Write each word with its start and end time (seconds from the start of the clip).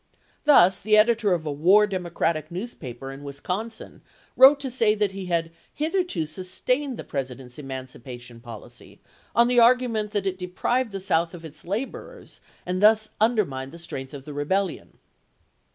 Thus 0.45 0.79
the 0.79 0.97
editor 0.97 1.31
of 1.31 1.45
a 1.45 1.51
war 1.51 1.85
Democratic 1.85 2.49
newspaper 2.49 3.11
in 3.11 3.21
Wisconsin 3.23 4.01
wrote 4.35 4.59
to 4.61 4.71
say 4.71 4.95
that 4.95 5.11
he 5.11 5.27
had 5.27 5.51
hitherto 5.75 6.25
sustained 6.25 6.97
the 6.97 7.03
President's 7.03 7.59
emancipation 7.59 8.39
policy 8.39 8.99
on 9.35 9.47
the 9.47 9.59
argument 9.59 10.09
that 10.13 10.25
it 10.25 10.39
de 10.39 10.47
prived 10.47 10.89
the 10.89 10.99
South 11.01 11.35
of 11.35 11.45
its 11.45 11.65
laborers 11.65 12.39
and 12.65 12.81
thus 12.81 13.11
under 13.21 13.45
mined 13.45 13.71
the 13.71 13.77
strength 13.77 14.15
of 14.15 14.27
rebellion. 14.27 14.97